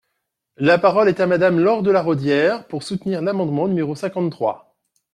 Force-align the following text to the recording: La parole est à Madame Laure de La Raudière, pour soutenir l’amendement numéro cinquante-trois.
La 0.57 0.79
parole 0.79 1.09
est 1.09 1.19
à 1.19 1.27
Madame 1.27 1.59
Laure 1.59 1.83
de 1.83 1.91
La 1.91 2.01
Raudière, 2.01 2.65
pour 2.65 2.81
soutenir 2.81 3.21
l’amendement 3.21 3.67
numéro 3.67 3.93
cinquante-trois. 3.93 4.75